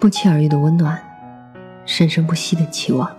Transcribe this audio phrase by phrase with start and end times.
[0.00, 0.98] 不期而遇的温暖，
[1.84, 3.14] 生生不息的期望。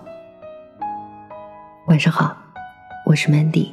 [1.86, 2.36] 晚上好，
[3.05, 3.70] 我是 Mandy。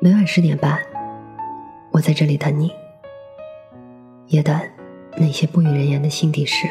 [0.00, 0.80] 每晚十点半，
[1.90, 2.72] 我在这里等你，
[4.28, 4.58] 也等
[5.18, 6.66] 那些不与人言的心底事。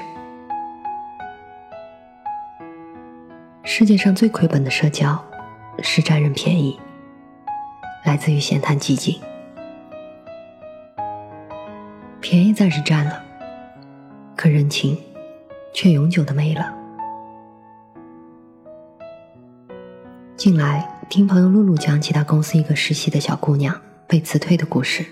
[3.62, 5.24] 世界上最亏本的社交，
[5.84, 6.80] 是占人便宜，
[8.04, 9.22] 来自于闲谈寂静。
[12.20, 13.25] 便宜暂时占了。
[14.36, 14.98] 可人情，
[15.74, 16.74] 却永久的没了。
[20.36, 25.06] 近来听朋友露露讲起她公司一个实习的小姑娘被辞退的故事，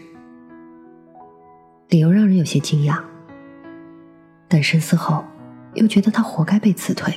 [1.87, 2.99] 理由让人有些惊讶，
[4.49, 5.23] 但深思后
[5.73, 7.13] 又觉得她活该被辞退。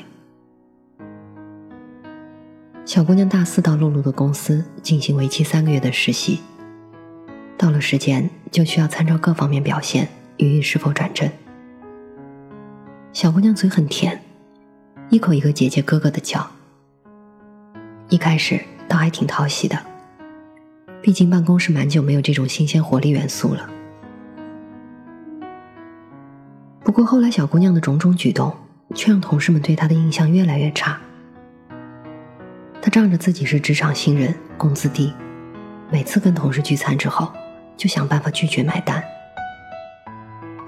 [2.84, 6.38] 小姑娘大四到露露的公司进行为期三个月的实习，
[7.58, 11.28] 到了时间就需要参照各方面表现，予以是否转正。
[13.16, 14.22] 小姑娘嘴很甜，
[15.08, 16.46] 一口一个姐姐哥哥的叫。
[18.10, 19.78] 一开始倒还挺讨喜的，
[21.00, 23.70] 毕竟办公室蛮久没有这种新鲜活力元素了。
[26.84, 28.54] 不过后来小姑娘的种种举动，
[28.94, 31.00] 却让同事们对她的印象越来越差。
[32.82, 35.10] 她仗着自己是职场新人，工资低，
[35.90, 37.32] 每次跟同事聚餐之后，
[37.78, 39.02] 就想办法拒绝买单。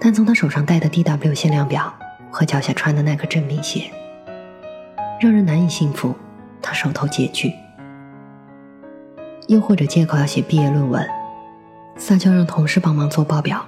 [0.00, 1.94] 但从她手上戴的 DW 限量表。
[2.30, 3.90] 和脚下穿的那个正品鞋，
[5.20, 6.14] 让人难以信服。
[6.60, 7.54] 他手头拮据，
[9.46, 11.08] 又或者借口要写毕业论文，
[11.96, 13.64] 撒娇让同事帮忙做报表。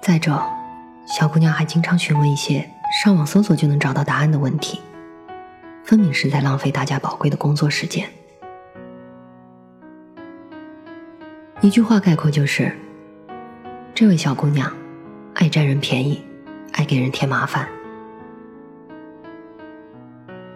[0.00, 0.40] 再者，
[1.06, 2.68] 小姑娘还经常询问一些
[3.02, 4.78] 上网搜索就能找到答案的问题，
[5.84, 8.06] 分明是在浪费大家宝贵的工作时间。
[11.62, 12.76] 一句话概括就是：
[13.94, 14.70] 这位小姑娘
[15.34, 16.22] 爱占人便宜。
[16.74, 17.68] 爱给人添麻烦。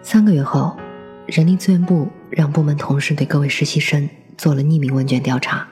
[0.01, 0.75] 三个月后，
[1.25, 5.65] 人力资源部让部门同事对各位实习生做了匿名问卷调查，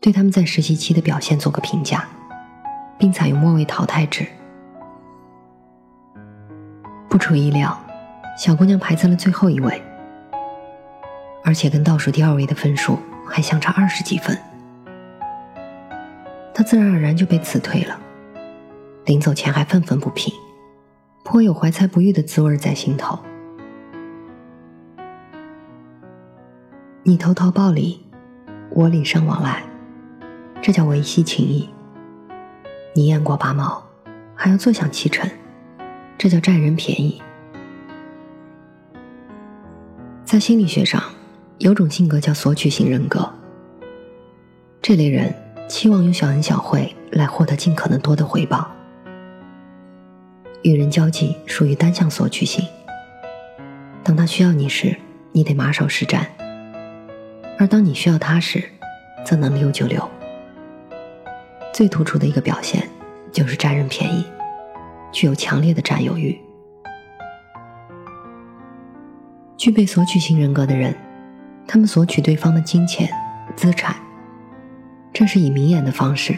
[0.00, 2.06] 对他们在实习期的表现做个评价，
[2.98, 4.26] 并采用末位淘汰制。
[7.08, 7.78] 不出意料，
[8.36, 9.82] 小姑娘排在了最后一位，
[11.42, 14.36] 而且跟倒数第二位的分数还相差二十几分，
[16.52, 17.98] 她自然而然就被辞退了。
[19.06, 20.32] 临走前还愤愤不平，
[21.24, 23.18] 颇有怀才不遇的滋味在心头。
[27.02, 28.00] 你投桃报李，
[28.70, 29.64] 我礼尚往来，
[30.60, 31.68] 这叫维系情谊；
[32.94, 33.82] 你雁过拔毛，
[34.34, 35.28] 还要坐享其成，
[36.18, 37.20] 这叫占人便宜。
[40.24, 41.02] 在心理学上，
[41.58, 43.28] 有种性格叫索取型人格。
[44.82, 45.34] 这类人
[45.68, 48.70] 期望用小恩小惠来获得尽可能多的回报。
[50.62, 52.64] 与人交际属于单向索取型。
[54.02, 54.96] 当他需要你时，
[55.32, 56.24] 你得马首是瞻；
[57.58, 58.64] 而当你需要他时，
[59.24, 60.10] 则能溜就溜。
[61.72, 62.88] 最突出的一个表现
[63.32, 64.24] 就是占人便宜，
[65.12, 66.38] 具有强烈的占有欲。
[69.56, 70.94] 具备索取型人格的人，
[71.66, 73.08] 他们索取对方的金钱、
[73.54, 73.94] 资产，
[75.12, 76.34] 这是以明眼的方式；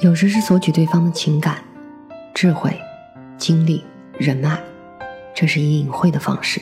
[0.00, 1.58] 有时是索取对方的情感。
[2.34, 2.76] 智慧、
[3.38, 3.84] 精力、
[4.18, 4.58] 人脉，
[5.32, 6.60] 这是以隐晦的方式。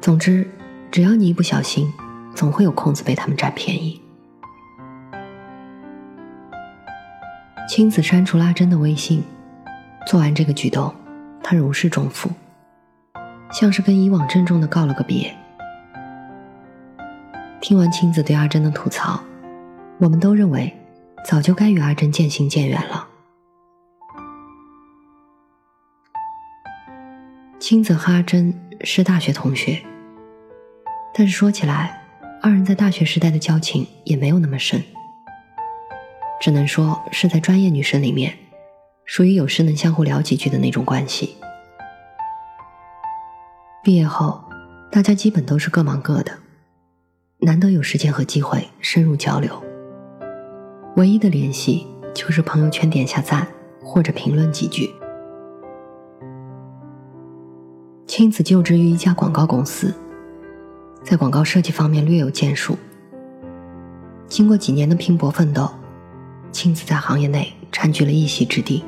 [0.00, 0.50] 总之，
[0.90, 1.88] 只要你一不小心，
[2.34, 4.02] 总会有空子被他们占便宜。
[7.68, 9.22] 青子删除了阿珍的微信，
[10.04, 10.92] 做完这个举动，
[11.40, 12.28] 他如释重负，
[13.52, 15.32] 像是跟以往郑重的告了个别。
[17.60, 19.20] 听完青子对阿珍的吐槽，
[19.98, 20.76] 我们都认为。
[21.24, 23.08] 早就该与阿珍渐行渐远了。
[27.58, 28.52] 青子和阿珍
[28.82, 29.80] 是大学同学，
[31.14, 32.02] 但是说起来，
[32.42, 34.82] 二人在大学时代的交情也没有那么深，
[36.40, 38.36] 只能说是在专业女生里面，
[39.04, 41.36] 属于有时能相互聊几句的那种关系。
[43.84, 44.42] 毕业后，
[44.90, 46.36] 大家基本都是各忙各的，
[47.38, 49.71] 难得有时间和机会深入交流。
[50.96, 53.46] 唯一的联系就是朋友圈点下赞
[53.82, 54.90] 或者评论几句。
[58.06, 59.94] 青子就职于一家广告公司，
[61.02, 62.76] 在广告设计方面略有建树。
[64.26, 65.66] 经过几年的拼搏奋斗，
[66.50, 68.84] 青子在行业内占据了一席之地。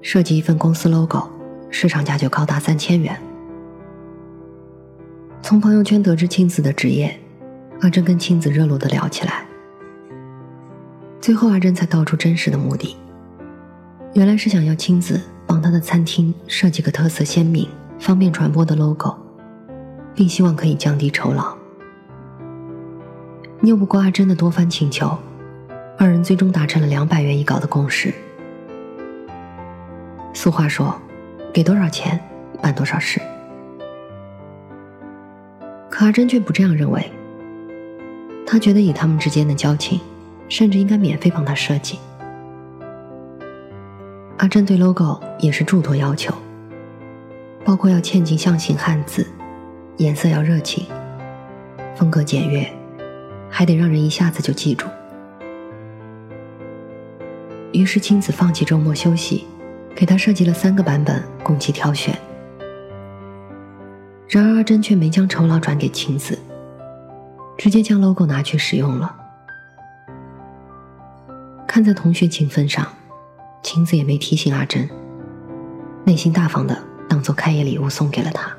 [0.00, 1.28] 设计一份公司 logo，
[1.68, 3.14] 市场价就高达三千元。
[5.42, 7.14] 从朋友圈得知青子的职业，
[7.82, 9.44] 阿珍跟青子热络的聊起来。
[11.20, 12.96] 最后阿珍才道出真实的目的，
[14.14, 17.68] 原来是想要亲自帮他的餐厅设计个特色鲜明、
[17.98, 19.14] 方便传播的 logo，
[20.14, 21.54] 并希望可以降低酬劳。
[23.60, 25.14] 拗不过阿珍的多番请求，
[25.98, 28.14] 二人最终达成了两百元一稿的共识。
[30.32, 30.98] 俗话说
[31.52, 32.18] ：“给多少钱，
[32.62, 33.20] 办多少事。”
[35.90, 37.12] 可阿珍却不这样认为。
[38.46, 40.00] 他觉得以他们之间的交情，
[40.50, 41.98] 甚至应该免费帮他设计。
[44.36, 46.34] 阿珍对 logo 也是诸多要求，
[47.64, 49.26] 包括要嵌进象形汉字，
[49.96, 50.84] 颜色要热情，
[51.94, 52.70] 风格简约，
[53.48, 54.86] 还得让人一下子就记住。
[57.72, 59.46] 于是青子放弃周末休息，
[59.94, 62.18] 给他设计了三个版本供其挑选。
[64.26, 66.36] 然而阿珍却没将酬劳转给青子。
[67.58, 69.19] 直接将 logo 拿去使用了。
[71.70, 72.84] 看在同学情分上，
[73.62, 74.90] 晴子也没提醒阿珍，
[76.04, 76.76] 内心大方的
[77.08, 78.52] 当做开业礼物送给了他。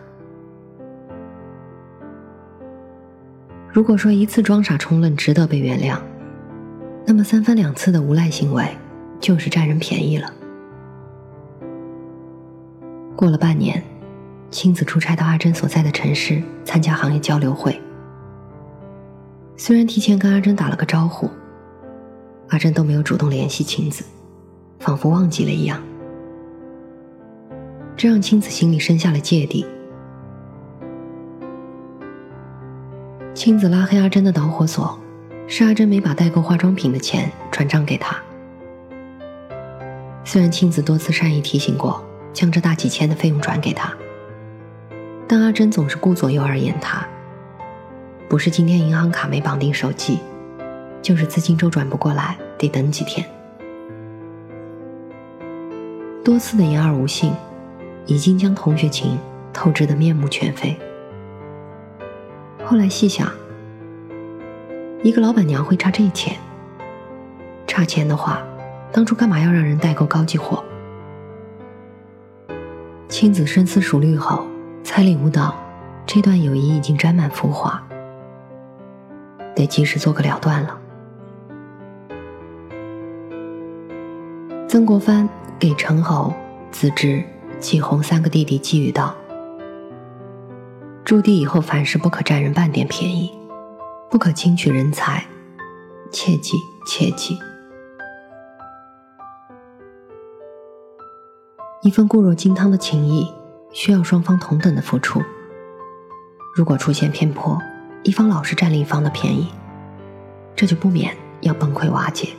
[3.69, 6.00] 如果说一次装傻充愣值得被原谅，
[7.06, 8.66] 那么三番两次的无赖行为
[9.19, 10.31] 就是占人便宜了。
[13.13, 13.84] 过了半年，
[14.50, 17.78] 青子出差到阿珍所在的城市参加行业交流会。
[19.58, 21.30] 虽然提前跟阿珍打了个招呼，
[22.51, 24.03] 阿珍都没有主动联系青子，
[24.81, 25.81] 仿佛忘记了一样，
[27.95, 29.65] 这让青子心里生下了芥蒂。
[33.33, 35.00] 青子拉黑阿珍的导火索，
[35.48, 38.18] 是阿珍没把代购化妆品的钱转账给他。
[40.25, 42.03] 虽然青子多次善意提醒过，
[42.33, 43.94] 将这大几千的费用转给他，
[45.25, 47.07] 但阿珍总是顾左右而言他。
[48.27, 50.19] 不是今天银行卡没绑定手机，
[51.01, 53.25] 就是资金周转不过来，得等几天。
[56.24, 57.33] 多次的言而无信，
[58.06, 59.18] 已经将同学情
[59.51, 60.77] 透支的面目全非。
[62.63, 63.27] 后来细想，
[65.01, 66.38] 一个老板娘会差这钱？
[67.65, 68.42] 差钱的话，
[68.92, 70.63] 当初干嘛要让人代购高级货？
[73.09, 74.45] 青子深思熟虑后，
[74.83, 75.56] 才领悟到，
[76.06, 77.81] 这段友谊已经沾满浮华。
[79.56, 80.81] 得及时做个了断了。
[84.72, 85.28] 曾国藩
[85.60, 86.34] 给陈侯、
[86.72, 87.22] 子侄、
[87.60, 89.14] 季红三个弟弟寄语道
[91.04, 93.38] ：“诸弟以后凡事不可占人半点便宜，
[94.10, 95.26] 不可轻取人才，
[96.10, 96.54] 切记
[96.88, 97.38] 切记。
[101.82, 103.28] 一份固若金汤的情谊，
[103.74, 105.22] 需要双方同等的付出。
[106.56, 107.62] 如果出现偏颇，
[108.04, 109.52] 一方老是占另一方的便宜，
[110.56, 112.30] 这就不免要崩溃瓦解。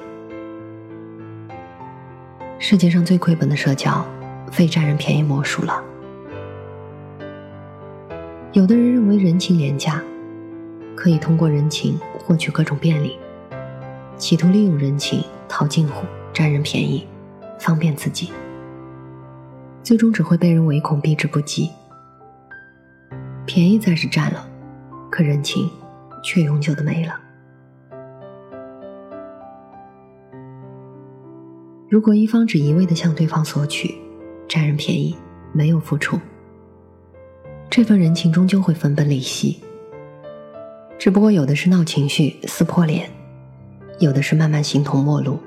[2.64, 4.06] 世界上最亏本的社交，
[4.52, 5.82] 非占人便宜莫属了。
[8.52, 10.00] 有的人认为人情廉价，
[10.94, 13.18] 可以通过人情获取各种便利，
[14.16, 17.04] 企图利用人情套近乎，占人便宜，
[17.58, 18.30] 方便自己，
[19.82, 21.68] 最终只会被人唯恐避之不及。
[23.44, 24.48] 便宜暂时占了。
[25.10, 25.68] 可人情，
[26.22, 27.18] 却永久的没了。
[31.92, 33.94] 如果一方只一味的向对方索取，
[34.48, 35.14] 占人便宜，
[35.52, 36.18] 没有付出，
[37.68, 39.62] 这份人情终究会分崩离析。
[40.98, 43.10] 只不过有的是闹情绪、撕破脸，
[43.98, 45.38] 有的是慢慢形同陌路。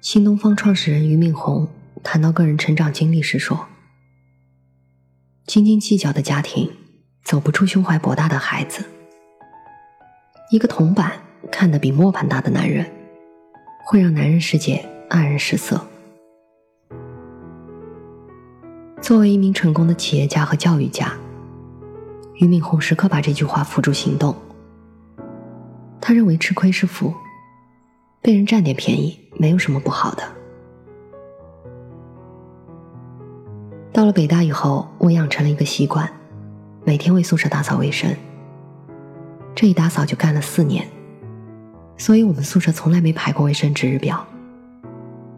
[0.00, 1.66] 新东方创始人俞敏洪
[2.04, 3.66] 谈到个人成长经历时说。
[5.46, 6.70] 斤斤计较的家庭，
[7.24, 8.84] 走不出胸怀博大的孩子。
[10.52, 12.84] 一个铜板看得比磨盘大的男人，
[13.84, 15.80] 会让男人世界黯然失色。
[19.00, 21.12] 作为一名成功的企业家和教育家，
[22.34, 24.34] 俞敏洪时刻把这句话付诸行动。
[26.00, 27.14] 他认为吃亏是福，
[28.20, 30.22] 被人占点便宜没有什么不好的。
[33.92, 36.10] 到了北大以后，我养成了一个习惯，
[36.84, 38.14] 每天为宿舍打扫卫生。
[39.54, 40.86] 这一打扫就干了四年，
[41.98, 44.24] 所以我们宿舍从来没排过卫生值日表。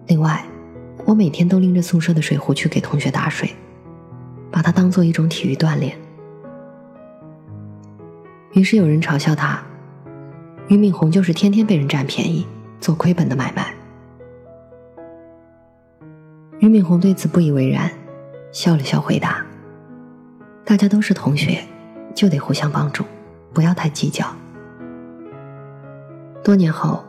[0.06, 0.44] 另外，
[1.06, 3.50] 我每天都拎着宿舍的水壶去给同学打水，
[4.52, 5.96] 把它当做一种体育锻炼。
[8.52, 9.62] 于是有人嘲笑他，
[10.68, 12.46] 俞敏洪就是天天被人占便宜，
[12.80, 13.74] 做亏本的买卖。
[16.58, 17.90] 俞敏洪对此不以为然。
[18.52, 19.46] 笑了笑，回答
[20.66, 21.64] ：“大家都是同学，
[22.14, 23.04] 就得互相帮助，
[23.54, 24.26] 不要太计较。”
[26.42, 27.04] 多年后，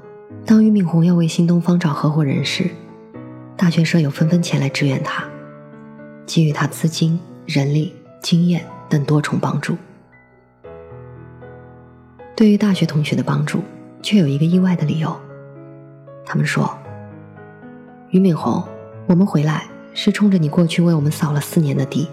[0.46, 2.70] 当俞敏洪要为新东方找合伙人时，
[3.56, 5.24] 大学舍友纷纷前来支援他，
[6.26, 9.78] 给予他资金、人力、经验等多重帮助。
[12.36, 13.64] 对于大学同学的帮助，
[14.02, 15.16] 却有一个意外的理由。
[16.26, 16.78] 他们说
[18.12, 18.62] ：“俞敏洪，
[19.08, 22.10] 我们回来是冲着你过去为我们扫了四年的地，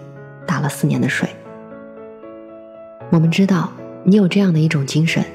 [0.47, 1.27] 打了四年的水。
[3.09, 3.71] 我们知道
[4.05, 5.25] 你有这样的一种精神，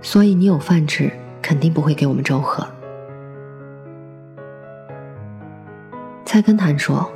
[0.00, 1.12] 所以你有饭吃，
[1.42, 2.66] 肯定不会给我们粥喝。”
[6.24, 7.10] 菜根谭说：“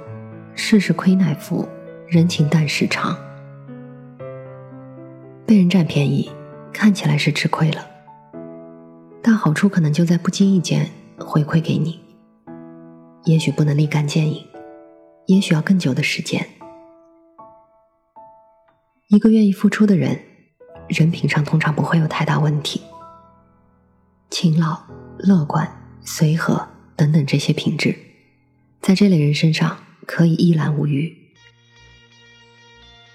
[0.54, 1.68] 世事亏乃福，
[2.06, 3.16] 人情淡时长。
[5.46, 6.30] 被人占便宜。”
[6.72, 7.84] 看起来是吃亏了，
[9.20, 12.00] 但好处可能就在不经意间回馈给你。
[13.24, 14.46] 也许不能立竿见影，
[15.26, 16.46] 也许要更久的时间。
[19.08, 20.18] 一个愿意付出的人，
[20.90, 22.82] 人品上通常不会有太大问题。
[24.28, 24.78] 勤劳、
[25.18, 25.70] 乐观、
[26.04, 27.98] 随和等等这些品质，
[28.80, 31.16] 在这类人身上可以一览无余。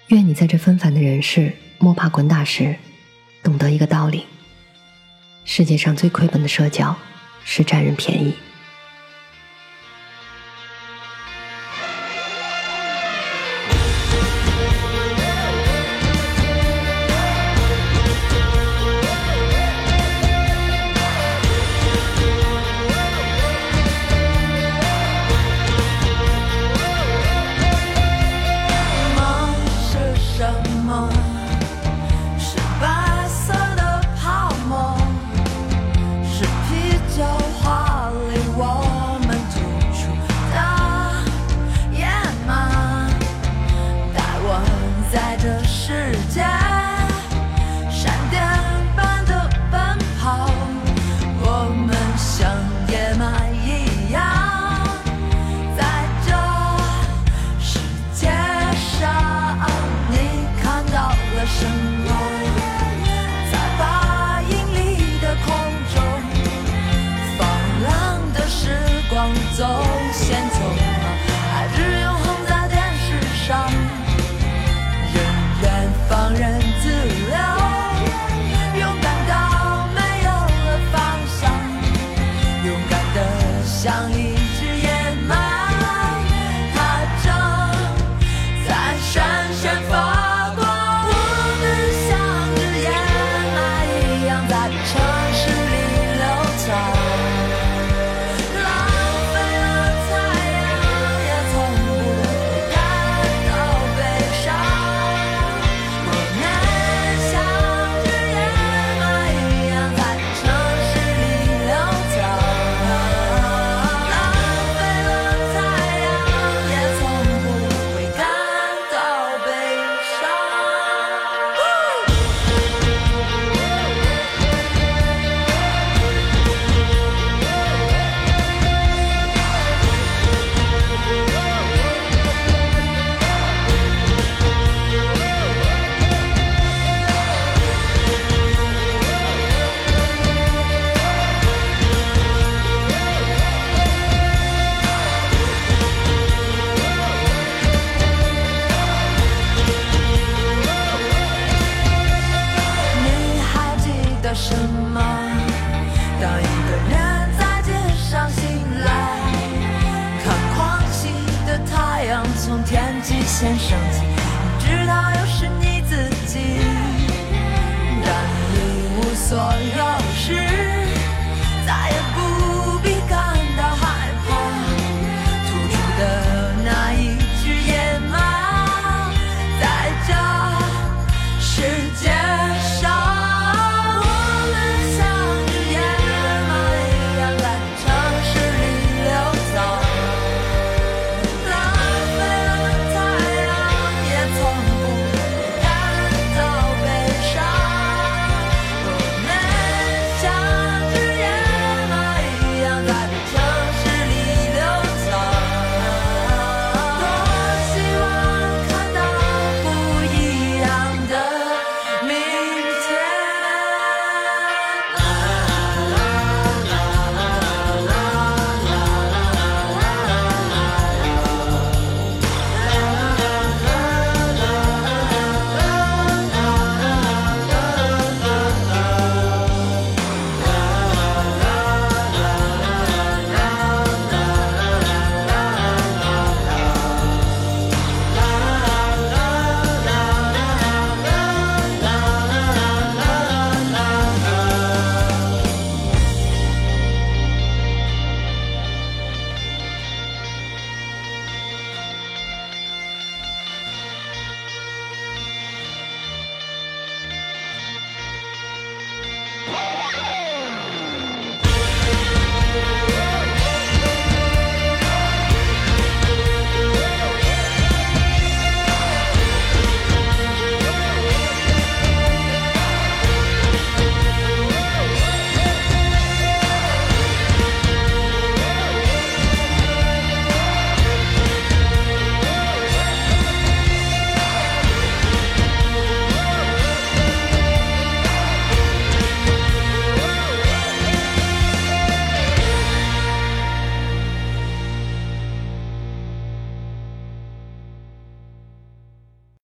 [0.08, 2.76] 愿你在这纷繁的人世摸爬滚打时。
[3.44, 4.24] 懂得一个道理：
[5.44, 6.96] 世界上最亏本的社交，
[7.44, 8.34] 是占人便宜。